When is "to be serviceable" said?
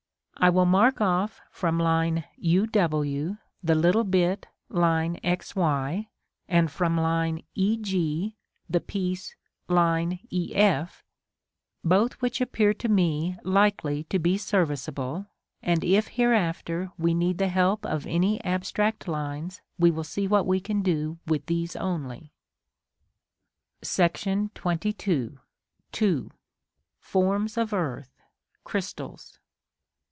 14.05-15.27